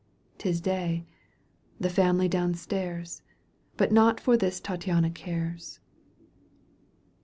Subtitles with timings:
[0.39, 1.05] 'Tis day,
[1.79, 3.21] the family downstairs,.
[3.77, 5.79] But nought for this Tattiana cares.